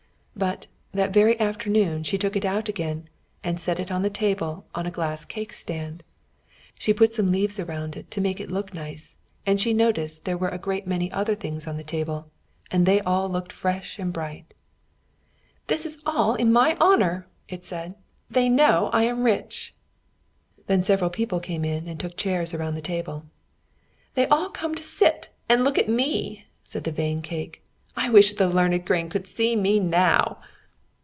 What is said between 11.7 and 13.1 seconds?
the table, and they